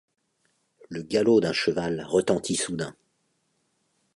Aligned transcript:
Le 0.89 1.03
galop 1.03 1.41
d’un 1.41 1.53
cheval 1.53 2.03
retentit 2.07 2.55
soudain. 2.55 2.95